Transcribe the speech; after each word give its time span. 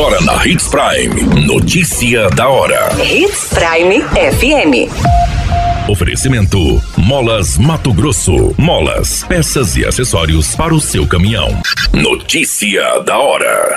Agora 0.00 0.18
na 0.22 0.46
Hits 0.46 0.66
Prime. 0.66 1.44
Notícia 1.44 2.30
da 2.30 2.48
hora. 2.48 2.88
Hits 2.98 3.50
Prime 3.50 4.00
FM. 4.00 4.88
Oferecimento: 5.90 6.82
Molas 6.96 7.58
Mato 7.58 7.92
Grosso. 7.92 8.54
Molas, 8.56 9.24
peças 9.24 9.76
e 9.76 9.84
acessórios 9.84 10.56
para 10.56 10.74
o 10.74 10.80
seu 10.80 11.06
caminhão. 11.06 11.60
Notícia 11.92 13.00
da 13.00 13.18
hora. 13.18 13.76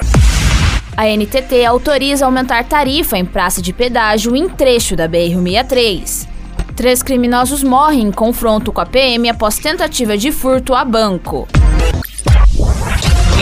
A 0.95 1.07
NTT 1.07 1.65
autoriza 1.65 2.23
aumentar 2.23 2.63
tarifa 2.63 3.17
em 3.17 3.25
praça 3.25 3.61
de 3.61 3.73
pedágio 3.73 4.33
em 4.33 4.47
trecho 4.47 4.95
da 4.95 5.09
BR-63. 5.09 6.25
Três 6.73 7.03
criminosos 7.03 7.61
morrem 7.63 8.03
em 8.03 8.11
confronto 8.13 8.71
com 8.71 8.79
a 8.79 8.85
PM 8.85 9.27
após 9.27 9.57
tentativa 9.57 10.17
de 10.17 10.31
furto 10.31 10.73
a 10.73 10.85
banco. 10.85 11.49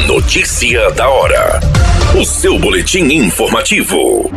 Notícia 0.07 0.89
da 0.93 1.07
hora. 1.07 1.59
O 2.13 2.25
seu 2.25 2.59
boletim 2.59 3.03
informativo. 3.03 4.29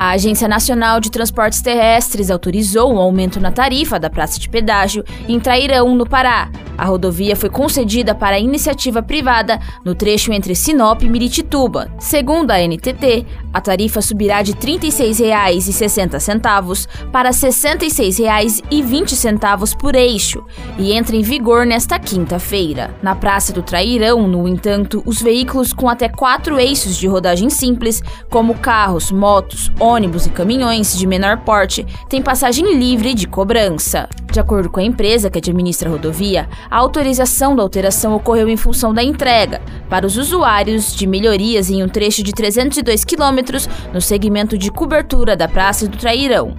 A 0.00 0.12
Agência 0.12 0.48
Nacional 0.48 1.00
de 1.00 1.10
Transportes 1.10 1.60
Terrestres 1.60 2.30
autorizou 2.30 2.94
um 2.94 2.96
aumento 2.96 3.38
na 3.38 3.52
tarifa 3.52 4.00
da 4.00 4.08
praça 4.08 4.40
de 4.40 4.48
pedágio 4.48 5.04
em 5.28 5.38
Trairão, 5.38 5.94
no 5.94 6.08
Pará. 6.08 6.50
A 6.78 6.84
rodovia 6.84 7.34
foi 7.34 7.50
concedida 7.50 8.14
para 8.14 8.38
iniciativa 8.38 9.02
privada 9.02 9.58
no 9.84 9.96
trecho 9.96 10.32
entre 10.32 10.54
Sinop 10.54 11.02
e 11.02 11.10
Miritituba. 11.10 11.90
Segundo 11.98 12.52
a 12.52 12.60
NTT, 12.60 13.26
a 13.52 13.60
tarifa 13.60 14.00
subirá 14.00 14.42
de 14.42 14.52
R$ 14.52 14.78
36,60 14.78 16.86
para 17.10 17.30
R$ 17.30 17.34
66,20 17.34 19.76
por 19.76 19.96
eixo 19.96 20.44
e 20.78 20.92
entra 20.92 21.16
em 21.16 21.22
vigor 21.22 21.66
nesta 21.66 21.98
quinta-feira. 21.98 22.94
Na 23.02 23.16
Praça 23.16 23.52
do 23.52 23.62
Trairão, 23.62 24.28
no 24.28 24.46
entanto, 24.46 25.02
os 25.04 25.20
veículos 25.20 25.72
com 25.72 25.88
até 25.88 26.08
quatro 26.08 26.60
eixos 26.60 26.96
de 26.96 27.08
rodagem 27.08 27.50
simples, 27.50 28.00
como 28.30 28.54
carros, 28.54 29.10
motos, 29.10 29.68
ônibus 29.80 30.26
e 30.26 30.30
caminhões 30.30 30.96
de 30.96 31.08
menor 31.08 31.38
porte, 31.38 31.84
têm 32.08 32.22
passagem 32.22 32.76
livre 32.76 33.14
de 33.14 33.26
cobrança. 33.26 34.08
De 34.30 34.38
acordo 34.38 34.68
com 34.68 34.78
a 34.78 34.84
empresa 34.84 35.30
que 35.30 35.38
administra 35.38 35.88
a 35.88 35.92
rodovia, 35.92 36.48
a 36.70 36.76
autorização 36.76 37.56
da 37.56 37.62
alteração 37.62 38.14
ocorreu 38.14 38.48
em 38.48 38.56
função 38.56 38.92
da 38.92 39.02
entrega 39.02 39.60
para 39.88 40.06
os 40.06 40.16
usuários 40.16 40.94
de 40.94 41.06
melhorias 41.06 41.70
em 41.70 41.82
um 41.82 41.88
trecho 41.88 42.22
de 42.22 42.32
302 42.32 43.04
quilômetros 43.04 43.68
no 43.92 44.00
segmento 44.00 44.58
de 44.58 44.70
cobertura 44.70 45.36
da 45.36 45.48
Praça 45.48 45.88
do 45.88 45.96
Trairão. 45.96 46.54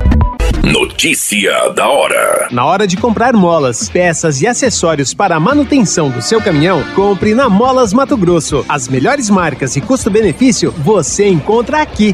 Notícia 0.64 1.70
da 1.70 1.88
hora. 1.88 2.48
Na 2.52 2.66
hora 2.66 2.86
de 2.86 2.98
comprar 2.98 3.34
molas, 3.34 3.88
peças 3.88 4.42
e 4.42 4.48
acessórios 4.48 5.14
para 5.14 5.36
a 5.36 5.40
manutenção 5.40 6.10
do 6.10 6.22
seu 6.22 6.42
caminhão, 6.42 6.84
compre 6.96 7.34
na 7.34 7.48
Molas 7.48 7.94
Mato 7.94 8.18
Grosso. 8.18 8.66
As 8.68 8.88
melhores 8.88 9.30
marcas 9.30 9.76
e 9.78 9.82
custo-benefício 9.82 10.72
você 10.72 11.28
encontra 11.28 11.82
aqui. 11.82 12.14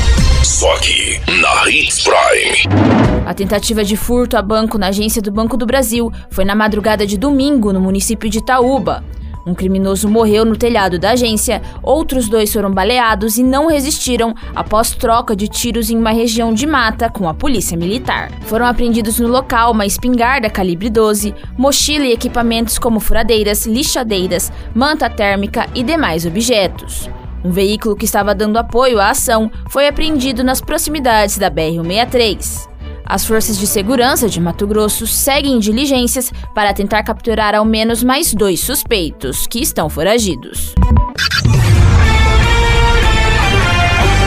Só 0.61 0.73
aqui, 0.73 1.19
na 1.41 1.67
Hits 1.67 2.03
Prime. 2.03 3.25
A 3.25 3.33
tentativa 3.33 3.83
de 3.83 3.97
furto 3.97 4.37
a 4.37 4.43
banco 4.43 4.77
na 4.77 4.89
agência 4.89 5.19
do 5.19 5.31
Banco 5.31 5.57
do 5.57 5.65
Brasil 5.65 6.11
foi 6.29 6.45
na 6.45 6.53
madrugada 6.53 7.03
de 7.03 7.17
domingo 7.17 7.73
no 7.73 7.81
município 7.81 8.29
de 8.29 8.37
Itaúba. 8.37 9.03
Um 9.43 9.55
criminoso 9.55 10.07
morreu 10.07 10.45
no 10.45 10.55
telhado 10.55 10.99
da 10.99 11.13
agência, 11.13 11.63
outros 11.81 12.29
dois 12.29 12.53
foram 12.53 12.69
baleados 12.69 13.39
e 13.39 13.43
não 13.43 13.69
resistiram 13.69 14.35
após 14.55 14.91
troca 14.91 15.35
de 15.35 15.47
tiros 15.47 15.89
em 15.89 15.97
uma 15.97 16.11
região 16.11 16.53
de 16.53 16.67
mata 16.67 17.09
com 17.09 17.27
a 17.27 17.33
polícia 17.33 17.75
militar. 17.75 18.31
Foram 18.41 18.67
apreendidos 18.67 19.19
no 19.19 19.29
local 19.29 19.71
uma 19.71 19.87
espingarda 19.87 20.47
calibre 20.47 20.91
12, 20.91 21.33
mochila 21.57 22.05
e 22.05 22.13
equipamentos 22.13 22.77
como 22.77 22.99
furadeiras, 22.99 23.65
lixadeiras, 23.65 24.51
manta 24.75 25.09
térmica 25.09 25.65
e 25.73 25.81
demais 25.81 26.23
objetos. 26.23 27.09
Um 27.43 27.51
veículo 27.51 27.95
que 27.95 28.05
estava 28.05 28.35
dando 28.35 28.57
apoio 28.57 28.99
à 28.99 29.09
ação 29.09 29.51
foi 29.69 29.87
apreendido 29.87 30.43
nas 30.43 30.61
proximidades 30.61 31.37
da 31.37 31.49
BR-163. 31.49 32.69
As 33.05 33.25
forças 33.25 33.57
de 33.57 33.67
segurança 33.67 34.29
de 34.29 34.39
Mato 34.39 34.65
Grosso 34.65 35.05
seguem 35.05 35.59
diligências 35.59 36.31
para 36.55 36.73
tentar 36.73 37.03
capturar 37.03 37.53
ao 37.53 37.65
menos 37.65 38.03
mais 38.03 38.33
dois 38.33 38.61
suspeitos, 38.61 39.45
que 39.47 39.59
estão 39.59 39.89
foragidos. 39.89 40.73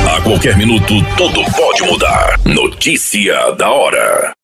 A 0.07 0.21
qualquer 0.21 0.57
minuto, 0.57 0.95
tudo 1.17 1.43
pode 1.53 1.83
mudar. 1.83 2.39
Notícia 2.45 3.53
da 3.53 3.71
hora. 3.71 4.35